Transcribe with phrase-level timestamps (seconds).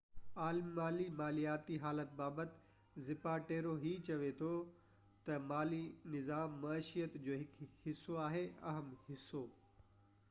[0.43, 2.55] عالمي مالياتي حالت بابت
[3.09, 4.49] زاپاٽيرو هي چوي ٿو
[5.29, 5.83] تہ مالي
[6.17, 9.45] نظام معيشيت جو هڪ حصو آهي اهم حصو